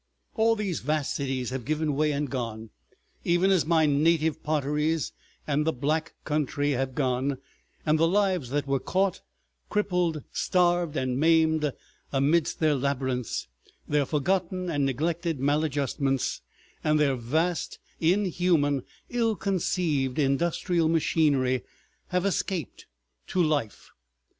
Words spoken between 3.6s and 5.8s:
my native Potteries and the